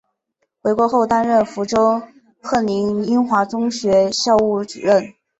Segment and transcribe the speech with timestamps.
[0.63, 2.01] 回国后担任福州
[2.41, 5.13] 鹤龄英华中学校务主任。